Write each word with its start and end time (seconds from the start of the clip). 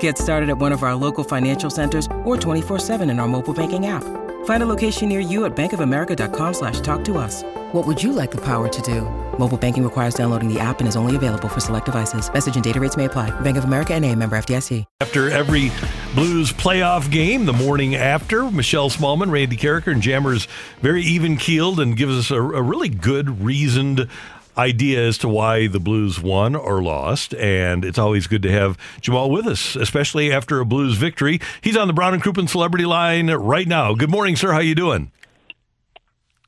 Get 0.00 0.18
started 0.18 0.50
at 0.50 0.58
one 0.58 0.72
of 0.72 0.82
our 0.82 0.94
local 0.94 1.24
financial 1.24 1.70
centers 1.70 2.06
or 2.24 2.36
24-7 2.36 3.10
in 3.10 3.18
our 3.18 3.28
mobile 3.28 3.54
banking 3.54 3.86
app. 3.86 4.04
Find 4.44 4.62
a 4.62 4.66
location 4.66 5.08
near 5.08 5.20
you 5.20 5.44
at 5.44 5.56
bankofamerica.com 5.56 6.54
slash 6.54 6.80
talk 6.80 7.04
to 7.04 7.18
us. 7.18 7.42
What 7.72 7.86
would 7.86 8.02
you 8.02 8.12
like 8.12 8.30
the 8.30 8.42
power 8.42 8.68
to 8.68 8.82
do? 8.82 9.02
Mobile 9.38 9.58
banking 9.58 9.84
requires 9.84 10.14
downloading 10.14 10.52
the 10.52 10.58
app 10.58 10.80
and 10.80 10.88
is 10.88 10.96
only 10.96 11.16
available 11.16 11.48
for 11.48 11.60
select 11.60 11.84
devices. 11.84 12.32
Message 12.32 12.54
and 12.56 12.64
data 12.64 12.80
rates 12.80 12.96
may 12.96 13.04
apply. 13.04 13.28
Bank 13.40 13.56
of 13.56 13.64
America 13.64 13.94
and 13.94 14.04
a 14.04 14.14
member 14.14 14.36
FDIC. 14.36 14.84
After 15.00 15.30
every 15.30 15.70
Blues 16.14 16.50
playoff 16.52 17.10
game, 17.10 17.44
the 17.44 17.52
morning 17.52 17.94
after, 17.94 18.50
Michelle 18.50 18.88
Smallmon, 18.88 19.30
Randy 19.30 19.56
Karraker, 19.56 19.92
and 19.92 20.00
Jammers 20.00 20.48
very 20.80 21.02
even-keeled 21.02 21.78
and 21.78 21.96
gives 21.96 22.16
us 22.18 22.30
a, 22.30 22.40
a 22.40 22.62
really 22.62 22.88
good 22.88 23.44
reasoned 23.44 24.08
idea 24.58 25.06
as 25.06 25.16
to 25.18 25.28
why 25.28 25.68
the 25.68 25.80
Blues 25.80 26.20
won 26.20 26.56
or 26.56 26.82
lost, 26.82 27.34
and 27.34 27.84
it's 27.84 27.98
always 27.98 28.26
good 28.26 28.42
to 28.42 28.50
have 28.50 28.76
Jamal 29.00 29.30
with 29.30 29.46
us, 29.46 29.76
especially 29.76 30.32
after 30.32 30.60
a 30.60 30.66
Blues 30.66 30.96
victory. 30.96 31.40
He's 31.60 31.76
on 31.76 31.86
the 31.86 31.94
Brown 31.94 32.14
and 32.14 32.22
Crouppen 32.22 32.48
Celebrity 32.48 32.84
Line 32.84 33.30
right 33.30 33.68
now. 33.68 33.94
Good 33.94 34.10
morning, 34.10 34.36
sir. 34.36 34.52
How 34.52 34.58
you 34.58 34.74
doing? 34.74 35.12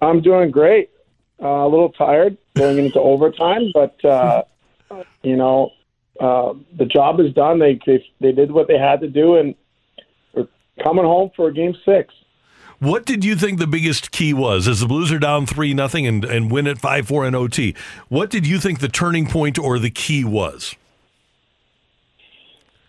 I'm 0.02 0.20
doing 0.20 0.50
great. 0.50 0.91
Uh, 1.42 1.47
a 1.47 1.69
little 1.69 1.91
tired 1.91 2.36
going 2.55 2.78
into 2.78 3.00
overtime, 3.00 3.70
but 3.72 4.05
uh, 4.05 4.42
you 5.22 5.36
know 5.36 5.70
uh, 6.19 6.55
the 6.77 6.84
job 6.84 7.20
is 7.20 7.33
done. 7.33 7.58
They, 7.58 7.80
they 7.86 8.05
they 8.20 8.33
did 8.33 8.50
what 8.50 8.69
they 8.69 8.78
had 8.78 9.00
to 9.00 9.08
do, 9.08 9.36
and 9.36 9.55
we're 10.34 10.48
coming 10.83 11.05
home 11.05 11.30
for 11.36 11.50
Game 11.50 11.74
Six. 11.84 12.12
What 12.81 13.05
did 13.05 13.27
you 13.27 13.36
think 13.36 13.59
the 13.59 13.67
biggest 13.67 14.11
key 14.11 14.33
was 14.33 14.67
as 14.67 14.81
the 14.81 14.86
Blues 14.86 15.12
are 15.12 15.19
down 15.19 15.45
three 15.45 15.75
nothing 15.75 16.06
and 16.06 16.25
and 16.25 16.50
win 16.50 16.67
at 16.67 16.78
five 16.78 17.06
four 17.06 17.27
in 17.27 17.34
OT? 17.34 17.75
What 18.09 18.31
did 18.31 18.47
you 18.47 18.59
think 18.59 18.81
the 18.81 18.89
turning 18.89 19.27
point 19.27 19.59
or 19.59 19.78
the 19.78 19.91
key 19.91 20.25
was? 20.25 20.75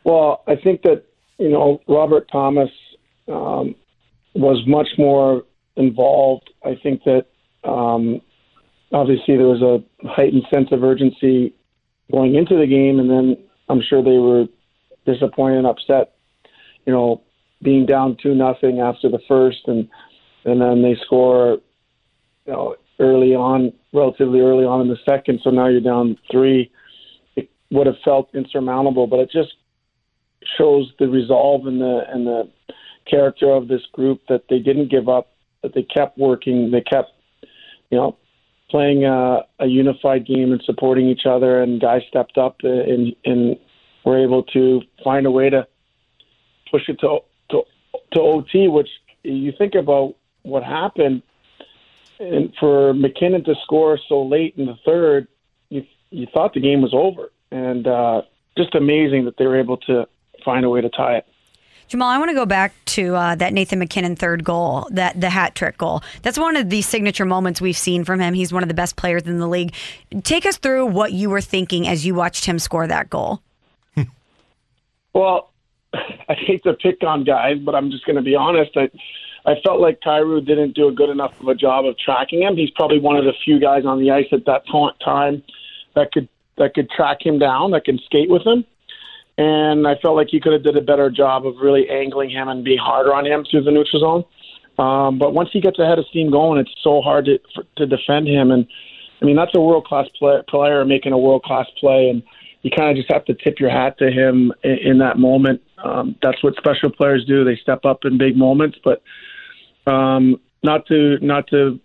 Well, 0.05 0.43
I 0.47 0.55
think 0.55 0.83
that 0.83 1.03
you 1.37 1.49
know 1.49 1.81
Robert 1.89 2.29
Thomas 2.31 2.69
um, 3.27 3.75
was 4.33 4.65
much 4.65 4.87
more 4.97 5.43
involved. 5.75 6.49
I 6.63 6.79
think 6.81 7.03
that 7.03 7.25
um, 7.65 8.21
obviously 8.93 9.35
there 9.35 9.47
was 9.47 9.61
a 9.61 10.07
heightened 10.07 10.43
sense 10.49 10.69
of 10.71 10.83
urgency 10.83 11.53
going 12.09 12.35
into 12.35 12.57
the 12.57 12.65
game, 12.65 12.97
and 12.97 13.09
then 13.09 13.37
I'm 13.67 13.81
sure 13.81 14.01
they 14.01 14.17
were 14.17 14.45
disappointed 15.05 15.57
and 15.57 15.67
upset. 15.67 16.13
You 16.85 16.93
know, 16.93 17.21
being 17.61 17.85
down 17.85 18.17
two 18.21 18.35
nothing 18.35 18.79
after 18.79 19.09
the 19.09 19.19
first, 19.27 19.59
and 19.67 19.87
and 20.45 20.61
then 20.61 20.81
they 20.81 20.95
score, 21.05 21.59
you 22.45 22.53
know, 22.53 22.75
early 22.99 23.35
on, 23.35 23.73
relatively 23.93 24.39
early 24.39 24.65
on 24.65 24.81
in 24.81 24.87
the 24.87 24.97
second. 25.07 25.39
So 25.43 25.49
now 25.49 25.67
you're 25.67 25.81
down 25.81 26.17
three. 26.31 26.71
It 27.35 27.49
would 27.69 27.87
have 27.87 27.97
felt 28.03 28.33
insurmountable, 28.33 29.07
but 29.07 29.19
it 29.19 29.29
just 29.31 29.53
shows 30.57 30.91
the 30.99 31.07
resolve 31.07 31.67
and 31.67 31.79
the 31.79 32.01
and 32.11 32.25
the 32.25 32.49
character 33.09 33.51
of 33.51 33.67
this 33.67 33.81
group 33.93 34.21
that 34.29 34.43
they 34.49 34.59
didn't 34.59 34.89
give 34.89 35.09
up, 35.09 35.33
that 35.63 35.73
they 35.73 35.83
kept 35.83 36.17
working, 36.17 36.71
they 36.71 36.81
kept, 36.81 37.11
you 37.89 37.97
know, 37.97 38.17
playing 38.69 39.03
a, 39.05 39.41
a 39.59 39.65
unified 39.65 40.25
game 40.25 40.51
and 40.51 40.61
supporting 40.65 41.07
each 41.07 41.25
other, 41.25 41.61
and 41.61 41.81
guys 41.81 42.01
stepped 42.07 42.37
up 42.37 42.57
uh, 42.63 42.69
and 42.69 43.15
and 43.25 43.57
were 44.05 44.23
able 44.23 44.43
to 44.43 44.81
find 45.03 45.25
a 45.25 45.31
way 45.31 45.49
to 45.49 45.67
push 46.71 46.87
it 46.87 46.99
to 46.99 47.19
to, 48.13 48.19
OT, 48.19 48.67
which 48.67 48.89
you 49.23 49.51
think 49.57 49.75
about 49.75 50.15
what 50.43 50.63
happened, 50.63 51.21
and 52.19 52.53
for 52.59 52.93
MacKinnon 52.93 53.43
to 53.45 53.55
score 53.63 53.99
so 54.07 54.23
late 54.23 54.53
in 54.57 54.65
the 54.65 54.77
third, 54.85 55.27
you 55.69 55.85
you 56.09 56.27
thought 56.33 56.53
the 56.53 56.59
game 56.59 56.81
was 56.81 56.93
over, 56.93 57.31
and 57.51 57.87
uh, 57.87 58.21
just 58.57 58.75
amazing 58.75 59.25
that 59.25 59.37
they 59.37 59.45
were 59.45 59.59
able 59.59 59.77
to 59.77 60.07
find 60.43 60.65
a 60.65 60.69
way 60.69 60.81
to 60.81 60.89
tie 60.89 61.17
it. 61.17 61.25
Jamal, 61.91 62.07
I 62.07 62.17
want 62.17 62.29
to 62.29 62.35
go 62.35 62.45
back 62.45 62.73
to 62.85 63.15
uh, 63.15 63.35
that 63.35 63.51
Nathan 63.51 63.79
MacKinnon 63.79 64.15
third 64.15 64.45
goal, 64.45 64.87
that 64.91 65.19
the 65.19 65.29
hat 65.29 65.55
trick 65.55 65.77
goal. 65.77 66.01
That's 66.21 66.39
one 66.39 66.55
of 66.55 66.69
the 66.69 66.81
signature 66.81 67.25
moments 67.25 67.59
we've 67.59 67.75
seen 67.77 68.05
from 68.05 68.21
him. 68.21 68.33
He's 68.33 68.53
one 68.53 68.63
of 68.63 68.69
the 68.69 68.73
best 68.73 68.95
players 68.95 69.23
in 69.23 69.39
the 69.39 69.47
league. 69.47 69.73
Take 70.23 70.45
us 70.45 70.57
through 70.57 70.85
what 70.85 71.11
you 71.11 71.29
were 71.29 71.41
thinking 71.41 71.89
as 71.89 72.05
you 72.05 72.15
watched 72.15 72.45
him 72.45 72.59
score 72.59 72.87
that 72.87 73.09
goal. 73.09 73.41
well, 75.13 75.51
I 76.29 76.33
hate 76.33 76.63
to 76.63 76.73
pick 76.73 77.03
on 77.03 77.23
guys, 77.23 77.57
but 77.59 77.75
I'm 77.75 77.91
just 77.91 78.05
going 78.05 78.15
to 78.15 78.21
be 78.21 78.35
honest. 78.35 78.71
I 78.75 78.89
I 79.45 79.55
felt 79.65 79.81
like 79.81 79.99
Kyrou 80.01 80.45
didn't 80.45 80.73
do 80.73 80.87
a 80.87 80.91
good 80.91 81.09
enough 81.09 81.33
of 81.39 81.47
a 81.47 81.55
job 81.55 81.85
of 81.85 81.97
tracking 81.97 82.43
him. 82.43 82.55
He's 82.55 82.69
probably 82.71 82.99
one 82.99 83.17
of 83.17 83.25
the 83.25 83.33
few 83.43 83.59
guys 83.59 83.85
on 83.85 83.99
the 83.99 84.11
ice 84.11 84.27
at 84.31 84.45
that 84.45 84.67
point 84.67 84.95
time 85.03 85.41
that 85.95 86.11
could 86.11 86.29
that 86.57 86.73
could 86.75 86.89
track 86.89 87.25
him 87.25 87.39
down, 87.39 87.71
that 87.71 87.85
can 87.85 87.99
skate 88.05 88.29
with 88.29 88.45
him. 88.45 88.63
And 89.37 89.87
I 89.87 89.95
felt 89.95 90.15
like 90.15 90.27
he 90.29 90.39
could 90.39 90.53
have 90.53 90.63
did 90.63 90.77
a 90.77 90.81
better 90.81 91.09
job 91.09 91.47
of 91.47 91.55
really 91.57 91.89
angling 91.89 92.29
him 92.29 92.49
and 92.49 92.63
being 92.63 92.77
harder 92.77 93.13
on 93.13 93.25
him 93.25 93.45
through 93.49 93.63
the 93.63 93.71
neutral 93.71 93.99
zone. 93.99 94.25
Um, 94.77 95.17
but 95.17 95.33
once 95.33 95.49
he 95.51 95.61
gets 95.61 95.79
ahead 95.79 95.97
of 95.97 96.05
steam 96.07 96.29
going, 96.29 96.59
it's 96.59 96.73
so 96.83 97.01
hard 97.01 97.25
to 97.25 97.39
for, 97.55 97.63
to 97.77 97.85
defend 97.87 98.27
him. 98.27 98.51
And 98.51 98.67
I 99.21 99.25
mean, 99.25 99.35
that's 99.35 99.55
a 99.55 99.59
world 99.59 99.85
class 99.85 100.07
play, 100.19 100.39
player 100.47 100.85
making 100.85 101.13
a 101.13 101.17
world 101.17 101.43
class 101.43 101.67
play, 101.79 102.09
and 102.09 102.21
you 102.61 102.71
kind 102.75 102.89
of 102.91 102.95
just 102.95 103.11
have 103.11 103.25
to 103.25 103.33
tip 103.33 103.59
your 103.59 103.69
hat 103.69 103.97
to 103.99 104.11
him 104.11 104.53
in, 104.63 104.77
in 104.83 104.97
that 104.99 105.17
moment. 105.17 105.61
Um, 105.83 106.15
that's 106.21 106.43
what 106.43 106.55
special 106.57 106.91
players 106.91 107.25
do; 107.25 107.43
they 107.43 107.55
step 107.61 107.85
up 107.85 108.05
in 108.05 108.17
big 108.17 108.37
moments. 108.37 108.77
But 108.83 109.01
um, 109.91 110.39
not 110.63 110.85
to 110.87 111.17
not 111.21 111.47
to 111.47 111.79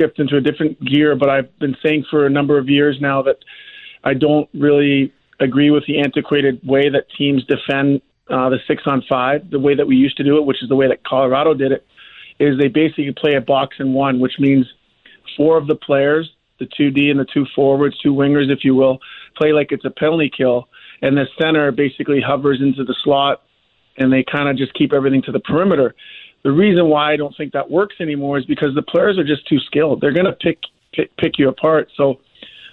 shift 0.00 0.18
into 0.18 0.36
a 0.36 0.40
different 0.40 0.82
gear, 0.84 1.16
but 1.16 1.28
I've 1.28 1.58
been 1.58 1.76
saying 1.84 2.06
for 2.10 2.26
a 2.26 2.30
number 2.30 2.58
of 2.58 2.68
years 2.68 2.98
now 3.00 3.22
that 3.22 3.38
I 4.04 4.14
don't 4.14 4.48
really 4.54 5.12
agree 5.40 5.70
with 5.70 5.84
the 5.86 6.00
antiquated 6.00 6.60
way 6.64 6.88
that 6.88 7.06
teams 7.16 7.44
defend 7.44 8.00
uh, 8.30 8.48
the 8.48 8.58
six 8.66 8.84
on 8.86 9.02
five, 9.08 9.50
the 9.50 9.58
way 9.58 9.74
that 9.74 9.86
we 9.86 9.96
used 9.96 10.16
to 10.16 10.24
do 10.24 10.38
it, 10.38 10.44
which 10.44 10.62
is 10.62 10.68
the 10.68 10.76
way 10.76 10.88
that 10.88 11.04
Colorado 11.04 11.54
did 11.54 11.72
it, 11.72 11.86
is 12.38 12.58
they 12.58 12.68
basically 12.68 13.12
play 13.12 13.34
a 13.34 13.40
box 13.40 13.76
and 13.78 13.94
one, 13.94 14.20
which 14.20 14.34
means 14.38 14.66
four 15.36 15.56
of 15.56 15.66
the 15.66 15.74
players, 15.74 16.30
the 16.58 16.68
two 16.76 16.90
D 16.90 17.10
and 17.10 17.18
the 17.18 17.26
two 17.32 17.46
forwards, 17.54 17.98
two 17.98 18.14
wingers, 18.14 18.50
if 18.50 18.64
you 18.64 18.74
will, 18.74 18.98
play 19.34 19.52
like 19.52 19.72
it's 19.72 19.84
a 19.84 19.90
penalty 19.90 20.30
kill, 20.34 20.68
and 21.00 21.16
the 21.16 21.26
center 21.40 21.72
basically 21.72 22.20
hovers 22.20 22.60
into 22.60 22.84
the 22.84 22.94
slot, 23.02 23.42
and 23.98 24.12
they 24.12 24.24
kind 24.24 24.48
of 24.48 24.56
just 24.56 24.74
keep 24.74 24.92
everything 24.92 25.22
to 25.22 25.32
the 25.32 25.40
perimeter. 25.40 25.94
The 26.44 26.52
reason 26.52 26.88
why 26.88 27.12
I 27.12 27.16
don't 27.16 27.36
think 27.36 27.52
that 27.52 27.70
works 27.70 27.96
anymore 28.00 28.38
is 28.38 28.44
because 28.46 28.74
the 28.74 28.82
players 28.82 29.18
are 29.18 29.24
just 29.24 29.46
too 29.48 29.58
skilled. 29.60 30.00
They're 30.00 30.12
going 30.12 30.26
to 30.26 30.32
pick, 30.32 30.58
pick 30.92 31.16
pick 31.16 31.38
you 31.38 31.48
apart. 31.48 31.88
So 31.96 32.18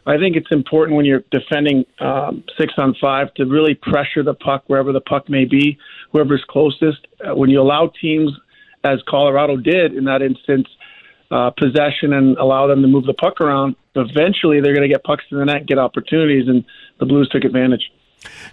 I 0.06 0.18
think 0.18 0.36
it's 0.36 0.52
important 0.52 0.96
when 0.98 1.06
you're 1.06 1.24
defending 1.32 1.86
um, 2.00 2.44
six 2.58 2.74
on 2.78 2.96
five 3.00 3.34
to 3.36 3.46
really 3.46 3.76
pressure 3.76 4.24
the 4.24 4.34
puck 4.34 4.64
wherever 4.68 4.92
the 4.92 5.02
puck 5.02 5.30
may 5.30 5.46
be, 5.46 5.78
whoever's 6.12 6.44
closest. 6.50 7.06
Uh, 7.24 7.36
when 7.36 7.50
you 7.50 7.62
allow 7.62 7.92
teams, 8.02 8.32
as 8.84 9.00
Colorado 9.08 9.58
did 9.58 9.94
in 9.94 10.06
that 10.06 10.22
instance, 10.22 10.68
uh, 11.32 11.52
possession 11.52 12.14
and 12.14 12.38
allow 12.38 12.68
them 12.68 12.82
to 12.82 12.88
move 12.88 13.06
the 13.06 13.14
puck 13.14 13.40
around, 13.42 13.76
eventually 13.96 14.62
they're 14.62 14.74
going 14.74 14.88
to 14.88 14.94
get 14.94 15.04
pucks 15.04 15.24
to 15.30 15.38
the 15.38 15.46
net, 15.46 15.66
get 15.66 15.78
opportunities, 15.78 16.48
and 16.48 16.66
the 17.00 17.06
Blues 17.06 17.30
took 17.30 17.44
advantage. 17.44 17.92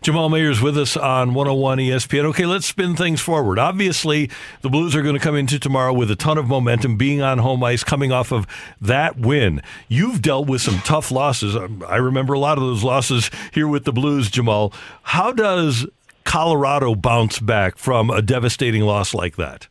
Jamal 0.03 0.31
Mayers 0.31 0.63
with 0.63 0.79
us 0.79 0.97
on 0.97 1.35
101 1.35 1.79
ESPN. 1.79 2.25
Okay, 2.27 2.47
let's 2.47 2.67
spin 2.67 2.95
things 2.95 3.21
forward. 3.21 3.59
Obviously, 3.59 4.31
the 4.61 4.69
Blues 4.69 4.95
are 4.95 5.03
going 5.03 5.15
to 5.15 5.21
come 5.21 5.35
into 5.35 5.59
tomorrow 5.59 5.93
with 5.93 6.11
a 6.11 6.17
ton 6.17 6.39
of 6.39 6.47
momentum, 6.47 6.97
being 6.97 7.23
on 7.23 7.39
home 7.39 7.65
ice, 7.65 7.83
coming 7.83 8.13
off 8.13 8.33
of 8.33 8.47
that 8.81 9.19
win. 9.19 9.63
You've 9.89 10.23
dealt 10.23 10.47
with 10.47 10.63
some 10.63 10.79
tough 10.81 11.11
losses. 11.11 11.57
Um, 11.57 11.85
I 11.89 11.97
remember 11.97 12.35
a 12.35 12.39
lot 12.39 12.59
of 12.59 12.65
those 12.65 12.85
losses 12.85 13.31
here 13.53 13.67
with 13.67 13.85
the 13.85 13.93
Blues, 13.93 14.31
Jamal. 14.31 14.73
How 15.03 15.33
does 15.33 15.87
Colorado 16.25 16.95
bounce 16.95 17.41
back 17.41 17.77
from 17.77 18.11
a 18.11 18.23
devastating 18.23 18.83
loss 18.83 19.15
like 19.15 19.37
that? 19.37 19.67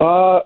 Uh, 0.00 0.40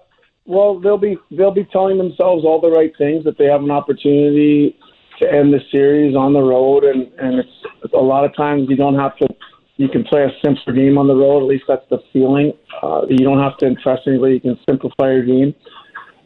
well, 0.49 0.81
they'll 0.81 0.99
be 0.99 1.19
they'll 1.31 1.53
be 1.53 1.69
telling 1.71 1.99
themselves 1.99 2.43
all 2.45 2.59
the 2.61 2.71
right 2.71 2.91
things 2.97 3.23
that 3.25 3.37
they 3.37 3.45
have 3.45 3.63
an 3.63 3.71
opportunity 3.71 4.75
to 5.21 5.31
end 5.31 5.53
the 5.53 5.61
series 5.71 6.17
on 6.17 6.33
the 6.33 6.41
road, 6.41 6.85
and 6.85 7.07
and 7.19 7.39
it's 7.39 7.93
a 7.95 7.99
lot 7.99 8.25
of 8.25 8.35
times 8.35 8.67
you 8.69 8.77
don't 8.77 8.97
have 8.97 9.15
to. 9.19 9.29
You 9.77 9.89
can 9.89 10.03
play 10.05 10.23
a 10.23 10.31
simpler 10.43 10.73
game 10.73 10.97
on 10.97 11.07
the 11.07 11.15
road. 11.15 11.43
At 11.43 11.49
least 11.49 11.65
that's 11.69 11.85
the 11.91 11.99
feeling. 12.13 12.53
Uh, 12.83 13.03
you 13.09 13.19
don't 13.19 13.39
have 13.39 13.59
to 13.59 13.67
impress 13.67 14.01
anybody. 14.07 14.35
You 14.35 14.41
can 14.41 14.59
simplify 14.69 15.13
your 15.13 15.25
game. 15.25 15.55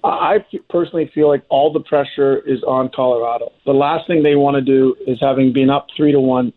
I 0.05 0.39
personally 0.71 1.11
feel 1.15 1.29
like 1.29 1.45
all 1.49 1.73
the 1.73 1.81
pressure 1.81 2.39
is 2.47 2.63
on 2.67 2.91
Colorado. 2.95 3.53
The 3.67 3.73
last 3.73 4.07
thing 4.07 4.23
they 4.23 4.37
want 4.37 4.55
to 4.55 4.63
do 4.63 4.97
is 5.07 5.19
having 5.21 5.53
been 5.53 5.69
up 5.69 5.87
three 5.97 6.13
to 6.13 6.21
one 6.21 6.53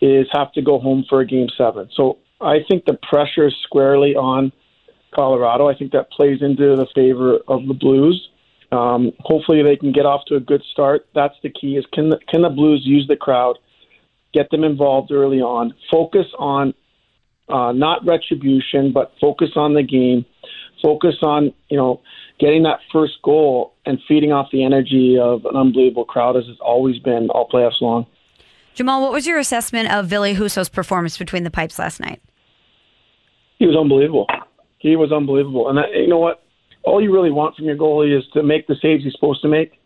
is 0.00 0.26
have 0.32 0.52
to 0.52 0.62
go 0.62 0.78
home 0.78 1.04
for 1.08 1.20
a 1.20 1.26
game 1.26 1.48
seven. 1.56 1.88
So 1.94 2.18
I 2.40 2.58
think 2.68 2.84
the 2.84 2.98
pressure 3.10 3.46
is 3.46 3.54
squarely 3.64 4.14
on 4.14 4.52
Colorado. 5.14 5.68
I 5.68 5.74
think 5.74 5.92
that 5.92 6.10
plays 6.10 6.42
into 6.42 6.76
the 6.76 6.86
favor 6.94 7.38
of 7.48 7.66
the 7.66 7.74
Blues. 7.74 8.28
Um, 8.70 9.12
hopefully, 9.20 9.62
they 9.62 9.76
can 9.76 9.92
get 9.92 10.06
off 10.06 10.24
to 10.26 10.36
a 10.36 10.40
good 10.40 10.62
start. 10.72 11.06
That's 11.14 11.34
the 11.42 11.50
key: 11.50 11.76
is 11.76 11.84
can 11.92 12.10
the, 12.10 12.18
can 12.28 12.42
the 12.42 12.48
Blues 12.48 12.82
use 12.84 13.06
the 13.06 13.16
crowd, 13.16 13.58
get 14.32 14.50
them 14.50 14.64
involved 14.64 15.12
early 15.12 15.40
on, 15.40 15.74
focus 15.90 16.26
on 16.38 16.74
uh, 17.48 17.72
not 17.72 18.04
retribution, 18.06 18.92
but 18.92 19.12
focus 19.20 19.50
on 19.56 19.74
the 19.74 19.82
game, 19.82 20.24
focus 20.82 21.16
on 21.22 21.52
you 21.68 21.76
know 21.76 22.00
getting 22.38 22.62
that 22.62 22.80
first 22.92 23.14
goal 23.22 23.74
and 23.84 23.98
feeding 24.08 24.32
off 24.32 24.48
the 24.52 24.64
energy 24.64 25.18
of 25.18 25.44
an 25.44 25.56
unbelievable 25.56 26.04
crowd 26.04 26.36
as 26.36 26.44
it's 26.48 26.60
always 26.60 26.98
been 26.98 27.28
all 27.30 27.48
playoffs 27.48 27.80
long. 27.80 28.06
Jamal, 28.74 29.02
what 29.02 29.12
was 29.12 29.26
your 29.26 29.38
assessment 29.38 29.92
of 29.92 30.06
Ville 30.06 30.34
Husso's 30.34 30.68
performance 30.68 31.18
between 31.18 31.44
the 31.44 31.50
pipes 31.50 31.78
last 31.78 32.00
night? 32.00 32.22
He 33.58 33.66
was 33.66 33.76
unbelievable. 33.76 34.26
He 34.82 34.96
was 34.96 35.12
unbelievable, 35.12 35.68
and 35.68 35.78
that, 35.78 35.94
you 35.94 36.08
know 36.08 36.18
what? 36.18 36.42
All 36.82 37.00
you 37.00 37.14
really 37.14 37.30
want 37.30 37.54
from 37.54 37.66
your 37.66 37.76
goalie 37.76 38.18
is 38.18 38.24
to 38.34 38.42
make 38.42 38.66
the 38.66 38.74
saves 38.82 39.04
he's 39.04 39.12
supposed 39.12 39.40
to 39.42 39.48
make. 39.48 39.80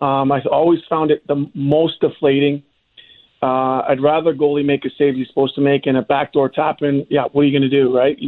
Um, 0.00 0.32
I've 0.32 0.46
always 0.46 0.80
found 0.88 1.10
it 1.10 1.26
the 1.26 1.50
most 1.54 2.00
deflating. 2.00 2.62
Uh, 3.42 3.82
I'd 3.86 4.02
rather 4.02 4.34
goalie 4.34 4.64
make 4.64 4.86
a 4.86 4.90
save 4.96 5.14
he's 5.14 5.28
supposed 5.28 5.54
to 5.56 5.60
make 5.60 5.86
and 5.86 5.98
a 5.98 6.02
backdoor 6.02 6.48
tap 6.48 6.78
in. 6.80 7.06
Yeah, 7.10 7.24
what 7.32 7.42
are 7.42 7.44
you 7.44 7.58
going 7.58 7.70
to 7.70 7.82
do, 7.82 7.94
right? 7.94 8.18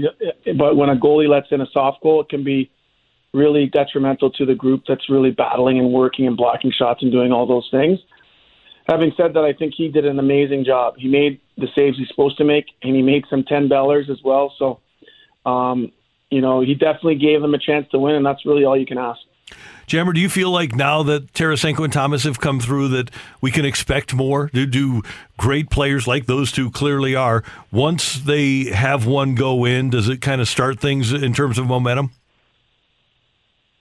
But 0.58 0.76
when 0.76 0.90
a 0.90 0.96
goalie 0.96 1.28
lets 1.28 1.48
in 1.50 1.62
a 1.62 1.66
soft 1.72 2.02
goal, 2.02 2.20
it 2.20 2.28
can 2.28 2.44
be 2.44 2.70
really 3.32 3.66
detrimental 3.66 4.30
to 4.32 4.44
the 4.44 4.54
group 4.54 4.82
that's 4.86 5.08
really 5.08 5.30
battling 5.30 5.78
and 5.78 5.92
working 5.92 6.26
and 6.26 6.36
blocking 6.36 6.70
shots 6.70 7.02
and 7.02 7.10
doing 7.10 7.32
all 7.32 7.46
those 7.46 7.68
things. 7.70 7.98
Having 8.88 9.12
said 9.16 9.34
that, 9.34 9.44
I 9.44 9.52
think 9.52 9.74
he 9.74 9.88
did 9.88 10.04
an 10.04 10.18
amazing 10.18 10.64
job. 10.64 10.96
He 10.98 11.08
made 11.08 11.40
the 11.56 11.68
saves 11.74 11.96
he's 11.98 12.08
supposed 12.08 12.36
to 12.38 12.44
make, 12.44 12.66
and 12.82 12.94
he 12.94 13.02
made 13.02 13.24
some 13.30 13.44
ten 13.44 13.68
dollars 13.68 14.10
as 14.10 14.18
well. 14.22 14.52
So, 14.58 14.80
um, 15.50 15.92
you 16.32 16.40
know, 16.40 16.62
he 16.62 16.74
definitely 16.74 17.16
gave 17.16 17.42
them 17.42 17.52
a 17.52 17.58
chance 17.58 17.86
to 17.90 17.98
win, 17.98 18.14
and 18.14 18.24
that's 18.24 18.46
really 18.46 18.64
all 18.64 18.76
you 18.76 18.86
can 18.86 18.96
ask. 18.96 19.20
Jammer, 19.86 20.14
do 20.14 20.20
you 20.20 20.30
feel 20.30 20.50
like 20.50 20.74
now 20.74 21.02
that 21.02 21.34
Tarasenko 21.34 21.84
and 21.84 21.92
Thomas 21.92 22.24
have 22.24 22.40
come 22.40 22.58
through 22.58 22.88
that 22.88 23.10
we 23.42 23.50
can 23.50 23.66
expect 23.66 24.14
more? 24.14 24.48
Do, 24.54 24.64
do 24.64 25.02
great 25.36 25.68
players 25.68 26.06
like 26.06 26.24
those 26.24 26.50
two 26.50 26.70
clearly 26.70 27.14
are, 27.14 27.44
once 27.70 28.14
they 28.14 28.70
have 28.70 29.04
one 29.04 29.34
go 29.34 29.66
in, 29.66 29.90
does 29.90 30.08
it 30.08 30.22
kind 30.22 30.40
of 30.40 30.48
start 30.48 30.80
things 30.80 31.12
in 31.12 31.34
terms 31.34 31.58
of 31.58 31.66
momentum? 31.66 32.12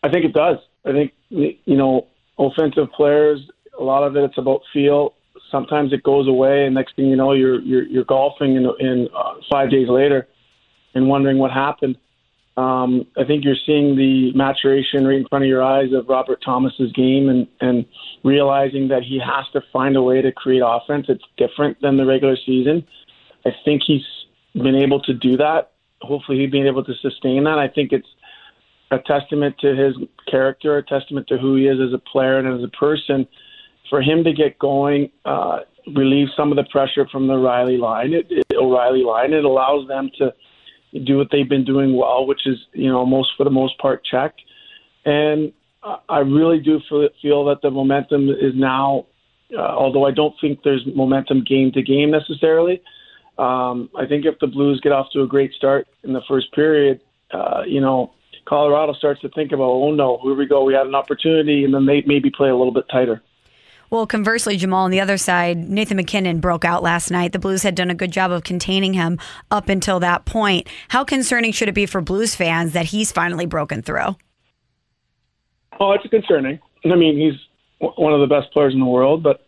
I 0.03 0.09
think 0.09 0.25
it 0.25 0.33
does. 0.33 0.57
I 0.83 0.91
think 0.91 1.13
you 1.29 1.55
know, 1.65 2.07
offensive 2.37 2.91
players. 2.91 3.39
A 3.79 3.83
lot 3.83 4.03
of 4.03 4.17
it, 4.17 4.23
it's 4.25 4.37
about 4.37 4.61
feel. 4.73 5.13
Sometimes 5.49 5.93
it 5.93 6.03
goes 6.03 6.27
away, 6.27 6.65
and 6.65 6.75
next 6.75 6.97
thing 6.97 7.05
you 7.05 7.15
know, 7.15 7.31
you're 7.31 7.61
you're, 7.61 7.83
you're 7.83 8.03
golfing 8.03 8.55
in, 8.55 8.69
in 8.79 9.07
uh, 9.15 9.35
five 9.49 9.71
days 9.71 9.87
later, 9.87 10.27
and 10.93 11.07
wondering 11.07 11.37
what 11.37 11.51
happened. 11.51 11.97
Um, 12.57 13.07
I 13.17 13.23
think 13.23 13.45
you're 13.45 13.55
seeing 13.65 13.95
the 13.95 14.33
maturation 14.33 15.07
right 15.07 15.17
in 15.17 15.27
front 15.27 15.45
of 15.45 15.49
your 15.49 15.63
eyes 15.63 15.93
of 15.93 16.09
Robert 16.09 16.41
Thomas's 16.43 16.91
game, 16.91 17.29
and 17.29 17.47
and 17.61 17.85
realizing 18.23 18.89
that 18.89 19.03
he 19.03 19.19
has 19.19 19.45
to 19.53 19.61
find 19.71 19.95
a 19.95 20.01
way 20.01 20.21
to 20.21 20.31
create 20.31 20.61
offense. 20.65 21.05
It's 21.09 21.23
different 21.37 21.81
than 21.81 21.97
the 21.97 22.05
regular 22.05 22.35
season. 22.45 22.85
I 23.45 23.51
think 23.63 23.83
he's 23.85 24.05
been 24.53 24.75
able 24.75 25.01
to 25.03 25.13
do 25.13 25.37
that. 25.37 25.71
Hopefully, 26.01 26.39
he's 26.39 26.51
been 26.51 26.67
able 26.67 26.83
to 26.83 26.93
sustain 27.01 27.45
that. 27.45 27.57
I 27.57 27.67
think 27.67 27.93
it's 27.93 28.07
a 28.91 28.99
testament 28.99 29.55
to 29.59 29.73
his 29.73 29.95
character, 30.29 30.77
a 30.77 30.83
testament 30.83 31.27
to 31.27 31.37
who 31.37 31.55
he 31.55 31.67
is 31.67 31.79
as 31.79 31.93
a 31.93 31.99
player 31.99 32.37
and 32.37 32.47
as 32.47 32.63
a 32.63 32.77
person. 32.77 33.27
For 33.89 34.01
him 34.01 34.23
to 34.23 34.33
get 34.33 34.59
going, 34.59 35.09
uh, 35.25 35.59
relieve 35.95 36.27
some 36.35 36.51
of 36.51 36.57
the 36.57 36.65
pressure 36.65 37.07
from 37.07 37.27
the 37.27 37.37
Riley 37.37 37.77
line, 37.77 38.13
it, 38.13 38.27
it, 38.29 38.45
O'Reilly 38.55 39.03
line, 39.03 39.33
it 39.33 39.43
allows 39.43 39.87
them 39.87 40.09
to 40.17 40.33
do 40.99 41.17
what 41.17 41.29
they've 41.31 41.47
been 41.47 41.65
doing 41.65 41.95
well, 41.95 42.25
which 42.25 42.45
is 42.45 42.57
you 42.73 42.89
know 42.89 43.05
most 43.05 43.31
for 43.37 43.43
the 43.43 43.49
most 43.49 43.77
part 43.79 44.03
check. 44.03 44.35
And 45.05 45.51
I 46.09 46.19
really 46.19 46.59
do 46.59 46.79
feel, 47.21 47.45
that 47.45 47.61
the 47.63 47.71
momentum 47.71 48.29
is 48.29 48.53
now, 48.53 49.07
uh, 49.57 49.61
although 49.61 50.05
I 50.05 50.11
don't 50.11 50.35
think 50.39 50.59
there's 50.63 50.85
momentum 50.95 51.43
game 51.43 51.71
to 51.71 51.81
game 51.81 52.11
necessarily. 52.11 52.81
Um, 53.39 53.89
I 53.97 54.05
think 54.05 54.25
if 54.25 54.37
the 54.39 54.47
Blues 54.47 54.79
get 54.81 54.91
off 54.91 55.07
to 55.13 55.23
a 55.23 55.27
great 55.27 55.53
start 55.53 55.87
in 56.03 56.13
the 56.13 56.21
first 56.27 56.53
period, 56.53 57.01
uh, 57.31 57.63
you 57.65 57.81
know, 57.81 58.13
Colorado 58.45 58.93
starts 58.93 59.21
to 59.21 59.29
think 59.29 59.51
about, 59.51 59.63
oh 59.63 59.91
no, 59.91 60.19
here 60.21 60.35
we 60.35 60.45
go, 60.45 60.63
we 60.63 60.73
had 60.73 60.85
an 60.85 60.95
opportunity, 60.95 61.63
and 61.63 61.73
then 61.73 61.85
they 61.85 62.03
maybe 62.05 62.29
play 62.29 62.49
a 62.49 62.55
little 62.55 62.73
bit 62.73 62.85
tighter. 62.91 63.21
Well, 63.91 64.07
conversely, 64.07 64.55
Jamal, 64.55 64.85
on 64.85 64.91
the 64.91 65.01
other 65.01 65.17
side, 65.17 65.57
Nathan 65.57 65.97
MacKinnon 65.97 66.39
broke 66.39 66.63
out 66.63 66.81
last 66.81 67.11
night. 67.11 67.33
The 67.33 67.39
Blues 67.39 67.61
had 67.61 67.75
done 67.75 67.91
a 67.91 67.93
good 67.93 68.11
job 68.11 68.31
of 68.31 68.45
containing 68.45 68.93
him 68.93 69.19
up 69.51 69.67
until 69.67 69.99
that 69.99 70.23
point. 70.23 70.69
How 70.87 71.03
concerning 71.03 71.51
should 71.51 71.67
it 71.67 71.73
be 71.73 71.85
for 71.85 71.99
Blues 71.99 72.33
fans 72.33 72.71
that 72.71 72.85
he's 72.85 73.11
finally 73.11 73.45
broken 73.45 73.81
through? 73.81 74.15
Oh, 75.77 75.91
it's 75.91 76.07
concerning. 76.07 76.59
I 76.85 76.95
mean, 76.95 77.17
he's 77.17 77.37
one 77.97 78.13
of 78.13 78.21
the 78.21 78.33
best 78.33 78.53
players 78.53 78.73
in 78.73 78.79
the 78.79 78.85
world, 78.85 79.23
but 79.23 79.45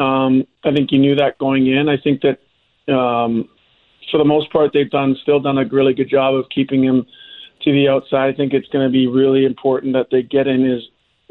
um, 0.00 0.46
I 0.62 0.70
think 0.70 0.92
you 0.92 1.00
knew 1.00 1.16
that 1.16 1.36
going 1.38 1.66
in. 1.66 1.88
I 1.88 1.96
think 1.96 2.22
that 2.22 2.38
um, 2.94 3.48
for 4.08 4.18
the 4.18 4.24
most 4.24 4.52
part, 4.52 4.70
they've 4.72 4.88
done 4.88 5.16
still 5.22 5.40
done 5.40 5.58
a 5.58 5.64
really 5.64 5.94
good 5.94 6.08
job 6.08 6.36
of 6.36 6.44
keeping 6.54 6.84
him 6.84 7.04
to 7.62 7.72
the 7.72 7.88
outside. 7.88 8.32
I 8.32 8.36
think 8.36 8.52
it's 8.52 8.68
going 8.68 8.86
to 8.86 8.92
be 8.92 9.08
really 9.08 9.44
important 9.44 9.94
that 9.94 10.06
they 10.12 10.22
get 10.22 10.46
in 10.46 10.64
his 10.64 10.82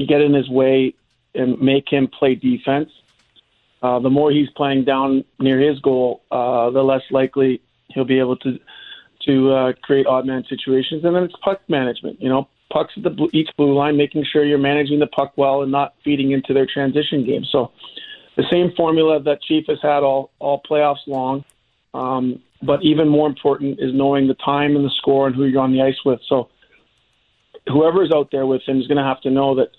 get 0.08 0.20
in 0.20 0.34
his 0.34 0.50
way 0.50 0.94
and 1.36 1.60
make 1.62 1.90
him 1.90 2.08
play 2.08 2.36
defense. 2.36 2.90
Uh, 3.82 4.00
the 4.00 4.10
more 4.10 4.32
he's 4.32 4.50
playing 4.52 4.86
down 4.86 5.24
near 5.40 5.60
his 5.60 5.80
goal, 5.80 6.24
uh, 6.32 6.70
the 6.72 6.82
less 6.82 7.04
likely 7.12 7.62
he'll 7.90 8.06
be 8.06 8.20
able 8.20 8.38
to 8.38 8.60
to 9.26 9.52
uh, 9.52 9.74
create 9.82 10.08
odd 10.08 10.26
man 10.26 10.44
situations. 10.48 11.04
And 11.04 11.16
then 11.16 11.24
it's 11.24 11.36
puck 11.44 11.62
management. 11.68 12.22
You 12.22 12.30
know, 12.30 12.48
pucks 12.72 12.94
at 12.98 13.04
the 13.04 13.10
blue, 13.10 13.30
each 13.34 13.50
blue 13.58 13.74
line, 13.76 13.98
making 13.98 14.26
sure 14.32 14.44
you're 14.44 14.58
managing 14.58 15.00
the 15.00 15.08
puck 15.08 15.34
well 15.36 15.62
and 15.62 15.72
not 15.72 15.94
feeding 16.04 16.32
into 16.32 16.54
their 16.54 16.66
transition 16.66 17.26
game. 17.26 17.44
So 17.52 17.72
the 18.36 18.46
same 18.50 18.72
formula 18.76 19.22
that 19.24 19.42
Chief 19.42 19.66
has 19.68 19.80
had 19.82 20.04
all 20.04 20.32
all 20.40 20.62
playoffs 20.62 21.06
long. 21.08 21.44
Um, 21.94 22.42
but 22.62 22.84
even 22.84 23.08
more 23.08 23.28
important 23.28 23.80
is 23.80 23.94
knowing 23.94 24.28
the 24.28 24.34
time 24.34 24.76
and 24.76 24.84
the 24.84 24.92
score 24.98 25.28
and 25.28 25.36
who 25.36 25.46
you're 25.46 25.62
on 25.62 25.72
the 25.72 25.82
ice 25.82 25.98
with. 26.04 26.20
So 26.28 26.50
whoever's 27.68 28.12
out 28.14 28.30
there 28.32 28.46
with 28.46 28.62
him 28.68 28.80
is 28.80 28.88
going 28.88 28.98
to 28.98 29.04
have 29.04 29.22
to 29.22 29.30
know 29.30 29.56
that 29.56 29.70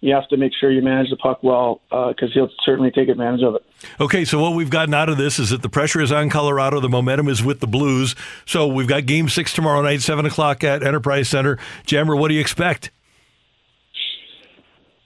you 0.00 0.14
have 0.14 0.28
to 0.28 0.36
make 0.36 0.52
sure 0.58 0.70
you 0.70 0.82
manage 0.82 1.10
the 1.10 1.16
puck 1.16 1.42
well 1.42 1.80
because 1.90 2.30
uh, 2.30 2.34
he'll 2.34 2.50
certainly 2.64 2.90
take 2.90 3.08
advantage 3.08 3.42
of 3.42 3.56
it. 3.56 3.64
Okay, 4.00 4.24
so 4.24 4.40
what 4.40 4.54
we've 4.54 4.70
gotten 4.70 4.94
out 4.94 5.08
of 5.08 5.18
this 5.18 5.38
is 5.38 5.50
that 5.50 5.62
the 5.62 5.68
pressure 5.68 6.00
is 6.00 6.12
on 6.12 6.30
Colorado, 6.30 6.80
the 6.80 6.88
momentum 6.88 7.28
is 7.28 7.42
with 7.42 7.60
the 7.60 7.66
Blues. 7.66 8.14
So 8.46 8.66
we've 8.66 8.86
got 8.86 9.06
Game 9.06 9.28
Six 9.28 9.52
tomorrow 9.52 9.82
night, 9.82 10.00
seven 10.00 10.26
o'clock 10.26 10.62
at 10.62 10.82
Enterprise 10.82 11.28
Center. 11.28 11.58
Jammer, 11.84 12.14
what 12.14 12.28
do 12.28 12.34
you 12.34 12.40
expect? 12.40 12.90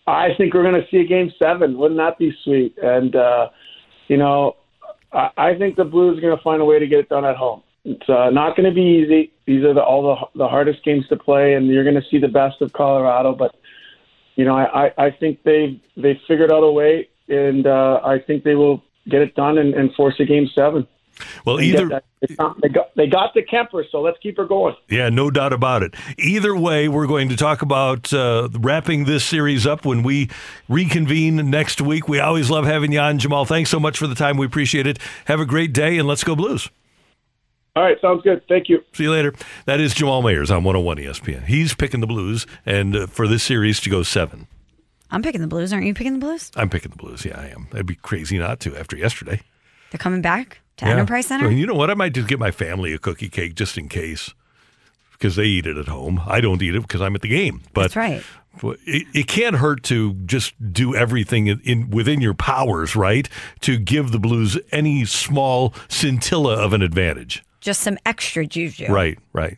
I 0.07 0.35
think 0.37 0.52
we're 0.52 0.64
going 0.64 0.81
to 0.81 0.88
see 0.90 0.99
a 0.99 1.07
Game 1.07 1.33
Seven. 1.38 1.78
Wouldn't 1.78 1.99
that 1.99 2.19
be 2.19 2.35
sweet? 2.45 2.76
And 2.83 3.14
uh, 3.16 3.49
you 4.09 4.16
know, 4.16 4.57
I 5.12 5.55
think 5.59 5.76
the 5.76 5.85
Blues 5.85 6.19
are 6.19 6.21
going 6.21 6.37
to 6.37 6.43
find 6.43 6.61
a 6.61 6.64
way 6.64 6.78
to 6.78 6.87
get 6.87 6.99
it 7.00 7.09
done 7.09 7.25
at 7.25 7.37
home. 7.37 7.62
It's 7.85 8.09
uh, 8.09 8.31
not 8.31 8.57
going 8.57 8.69
to 8.69 8.75
be 8.75 9.02
easy. 9.05 9.33
These 9.47 9.64
are 9.64 9.75
the, 9.75 9.83
all 9.83 10.31
the, 10.35 10.38
the 10.38 10.49
hardest 10.49 10.85
games 10.85 11.07
to 11.09 11.16
play, 11.16 11.55
and 11.55 11.66
you're 11.66 11.83
going 11.83 11.97
to 11.97 12.09
see 12.11 12.19
the 12.19 12.28
best 12.28 12.62
of 12.62 12.73
Colorado. 12.73 13.35
But 13.35 13.57
you 14.37 14.45
know, 14.45 14.57
I, 14.57 14.93
I 14.99 15.11
think 15.11 15.43
they 15.43 15.81
they 15.97 16.21
figured 16.27 16.53
out 16.53 16.62
a 16.62 16.71
way, 16.71 17.09
and 17.29 17.67
uh, 17.67 18.01
I 18.05 18.19
think 18.19 18.45
they 18.45 18.55
will 18.55 18.83
get 19.09 19.23
it 19.23 19.35
done 19.35 19.59
and, 19.59 19.75
and 19.75 19.93
force 19.95 20.15
a 20.21 20.25
game 20.25 20.49
seven. 20.55 20.87
Well, 21.45 21.61
either 21.61 22.03
they 22.21 22.35
got, 22.69 22.95
they 22.97 23.07
got 23.07 23.35
the 23.35 23.43
Kuemper, 23.43 23.85
so 23.91 24.01
let's 24.01 24.19
keep 24.19 24.37
her 24.39 24.47
going. 24.47 24.75
Yeah, 24.89 25.09
no 25.11 25.31
doubt 25.31 25.53
about 25.53 25.83
it. 25.83 25.95
Either 26.19 26.57
way, 26.57 26.89
we're 26.89 27.07
going 27.07 27.29
to 27.29 27.37
talk 27.37 27.62
about 27.62 28.12
uh, 28.12 28.49
wrapping 28.53 29.05
this 29.05 29.25
series 29.25 29.67
up 29.67 29.85
when 29.85 30.03
we 30.03 30.31
reconvene 30.69 31.51
next 31.51 31.81
week. 31.81 32.09
We 32.09 32.19
always 32.19 32.51
love 32.51 32.65
having 32.65 32.93
you 32.93 33.01
on, 33.01 33.19
Jamal. 33.19 33.45
Thanks 33.45 33.71
so 33.71 33.79
much 33.79 33.99
for 33.99 34.07
the 34.07 34.15
time. 34.15 34.37
We 34.37 34.47
appreciate 34.47 34.87
it. 34.87 34.99
Have 35.27 35.39
a 35.39 35.47
great 35.47 35.73
day, 35.73 35.99
and 35.99 36.09
let's 36.09 36.25
go 36.25 36.35
Blues. 36.35 36.69
All 37.75 37.83
right, 37.83 37.99
sounds 38.02 38.23
good. 38.23 38.43
Thank 38.49 38.69
you. 38.69 38.85
See 38.93 39.05
you 39.05 39.11
later. 39.11 39.33
That 39.64 39.81
is 39.81 39.95
Jamal 39.95 40.23
Mayers 40.23 40.50
on 40.55 40.62
101 40.62 40.99
ESPN. 40.99 41.45
He's 41.47 41.75
picking 41.75 42.00
the 42.00 42.07
Blues, 42.07 42.47
and 42.67 42.95
uh, 42.95 43.07
for 43.07 43.26
this 43.26 43.43
series 43.43 43.81
to 43.81 43.91
go 43.91 44.02
seven. 44.02 44.47
I'm 45.11 45.23
picking 45.23 45.41
the 45.41 45.47
Blues. 45.47 45.73
Aren't 45.73 45.87
you 45.87 45.95
picking 45.95 46.12
the 46.12 46.19
Blues? 46.19 46.50
I'm 46.55 46.69
picking 46.69 46.91
the 46.91 46.99
Blues. 46.99 47.25
Yeah, 47.25 47.41
I 47.41 47.47
am. 47.47 47.69
It'd 47.73 47.87
be 47.87 47.95
crazy 47.95 48.38
not 48.38 48.61
to 48.61 48.76
after 48.76 48.97
yesterday. 48.97 49.41
They're 49.91 49.99
coming 49.99 50.21
back 50.21 50.61
to 50.79 50.85
yeah. 50.85 50.93
Enterprise 50.93 51.26
Center. 51.26 51.50
you 51.50 51.67
know 51.67 51.75
what? 51.75 51.91
I 51.91 51.95
might 51.95 52.12
just 52.12 52.29
get 52.29 52.38
my 52.38 52.50
family 52.50 52.93
a 52.93 52.99
cookie 52.99 53.31
cake 53.31 53.55
just 53.55 53.79
in 53.79 53.88
case, 53.88 54.35
because 55.12 55.37
they 55.37 55.45
eat 55.45 55.67
it 55.67 55.79
at 55.79 55.88
home. 55.88 56.21
I 56.26 56.43
don't 56.43 56.61
eat 56.61 56.75
it 56.75 56.83
because 56.83 57.00
I'm 57.00 57.14
at 57.14 57.23
the 57.23 57.29
game. 57.29 57.62
But 57.73 57.83
That's 57.83 57.97
right. 57.97 58.23
It, 58.87 59.07
it 59.14 59.29
can't 59.29 59.57
hurt 59.57 59.83
to 59.85 60.12
just 60.26 60.52
do 60.75 60.95
everything 60.95 61.47
in, 61.47 61.61
in, 61.61 61.88
within 61.88 62.21
your 62.21 62.35
powers, 62.35 62.95
right? 62.95 63.31
To 63.61 63.79
give 63.79 64.12
the 64.12 64.19
Blues 64.19 64.59
any 64.73 65.07
small 65.07 65.73
scintilla 65.88 66.62
of 66.62 66.75
an 66.75 66.83
advantage. 66.83 67.43
Just 67.62 67.83
some 67.83 67.97
extra 68.04 68.45
juju. 68.45 68.92
Right, 68.92 69.19
right. 69.33 69.57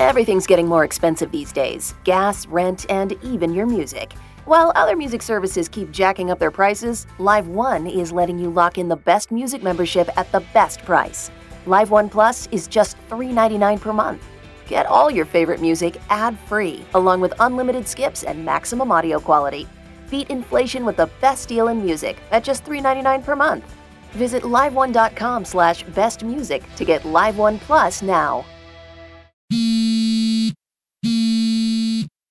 Everything's 0.00 0.48
getting 0.48 0.66
more 0.66 0.82
expensive 0.82 1.30
these 1.30 1.52
days 1.52 1.94
gas, 2.02 2.44
rent, 2.48 2.86
and 2.90 3.12
even 3.22 3.54
your 3.54 3.66
music. 3.66 4.12
While 4.46 4.72
other 4.74 4.96
music 4.96 5.22
services 5.22 5.68
keep 5.68 5.92
jacking 5.92 6.32
up 6.32 6.40
their 6.40 6.50
prices, 6.50 7.06
LiveOne 7.18 7.88
is 7.94 8.10
letting 8.10 8.36
you 8.36 8.50
lock 8.50 8.78
in 8.78 8.88
the 8.88 8.96
best 8.96 9.30
music 9.30 9.62
membership 9.62 10.10
at 10.18 10.32
the 10.32 10.40
best 10.52 10.82
price. 10.84 11.30
LiveOne 11.66 12.10
Plus 12.10 12.48
is 12.50 12.66
just 12.66 12.96
$3.99 13.10 13.80
per 13.80 13.92
month. 13.92 14.26
Get 14.66 14.86
all 14.86 15.08
your 15.08 15.24
favorite 15.24 15.60
music 15.60 16.00
ad 16.08 16.36
free, 16.48 16.84
along 16.94 17.20
with 17.20 17.34
unlimited 17.38 17.86
skips 17.86 18.24
and 18.24 18.44
maximum 18.44 18.90
audio 18.90 19.20
quality. 19.20 19.68
Beat 20.10 20.30
inflation 20.30 20.84
with 20.84 20.96
the 20.96 21.10
best 21.20 21.48
deal 21.48 21.68
in 21.68 21.84
music 21.84 22.16
at 22.32 22.42
just 22.42 22.64
$3.99 22.64 23.22
per 23.22 23.36
month. 23.36 23.72
Visit 24.12 24.42
liveone.com 24.42 25.44
slash 25.44 25.84
bestmusic 25.86 26.62
to 26.76 26.84
get 26.84 27.02
LiveOne 27.02 27.58
Plus 27.60 28.02
now. 28.02 28.44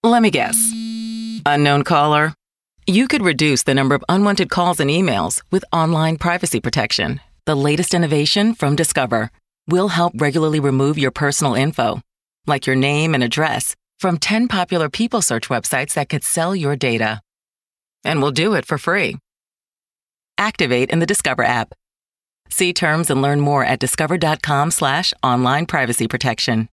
Let 0.03 0.21
me 0.21 0.31
guess. 0.31 0.71
Unknown 1.45 1.83
caller? 1.83 2.33
You 2.88 3.07
could 3.07 3.21
reduce 3.21 3.63
the 3.63 3.74
number 3.74 3.95
of 3.95 4.03
unwanted 4.09 4.50
calls 4.50 4.79
and 4.79 4.89
emails 4.89 5.43
with 5.51 5.65
online 5.71 6.17
privacy 6.17 6.59
protection. 6.59 7.19
The 7.45 7.55
latest 7.55 7.93
innovation 7.93 8.55
from 8.55 8.75
Discover 8.75 9.29
will 9.67 9.89
help 9.89 10.13
regularly 10.15 10.59
remove 10.59 10.98
your 10.98 11.12
personal 11.12 11.53
info, 11.53 12.01
like 12.48 12.65
your 12.65 12.75
name 12.75 13.13
and 13.13 13.24
address, 13.24 13.75
from 14.00 14.17
10 14.17 14.48
popular 14.48 14.89
people 14.89 15.21
search 15.21 15.50
websites 15.50 15.93
that 15.93 16.09
could 16.09 16.24
sell 16.24 16.55
your 16.55 16.75
data. 16.75 17.21
And 18.03 18.21
we'll 18.21 18.31
do 18.31 18.53
it 18.53 18.65
for 18.65 18.77
free. 18.77 19.17
Activate 20.39 20.89
in 20.89 20.98
the 20.98 21.05
Discover 21.05 21.43
app. 21.43 21.75
See 22.50 22.74
terms 22.74 23.12
and 23.12 23.22
learn 23.22 23.39
more 23.39 23.63
at 23.63 23.79
discover.com 23.79 24.72
slash 24.72 25.13
online 25.22 25.67
privacy 25.67 26.08
protection. 26.08 26.67